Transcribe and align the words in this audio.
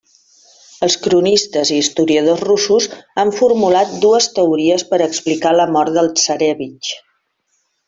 Els 0.85 0.93
cronistes 1.01 1.71
i 1.73 1.77
historiadors 1.81 2.41
russos 2.47 2.87
han 3.25 3.35
formulat 3.41 3.93
dues 4.07 4.29
teories 4.39 4.87
per 4.95 5.01
explicar 5.11 5.53
la 5.61 5.69
mort 5.77 5.97
del 6.01 6.11
tsarévitx. 6.17 6.99